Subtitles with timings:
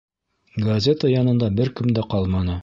[0.67, 2.59] Газета янында бер кем дә ҡалманы.